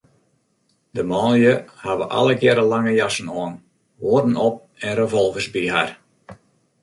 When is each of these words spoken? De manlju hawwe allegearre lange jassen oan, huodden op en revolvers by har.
De 0.95 1.03
manlju 1.09 1.51
hawwe 1.81 2.05
allegearre 2.21 2.63
lange 2.71 2.93
jassen 3.01 3.31
oan, 3.41 3.53
huodden 4.05 4.35
op 4.47 4.55
en 4.87 4.97
revolvers 5.01 5.47
by 5.59 5.63
har. 5.75 5.89